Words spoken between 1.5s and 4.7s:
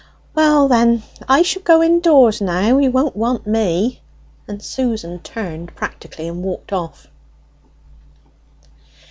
go indoors now you won't want me;" and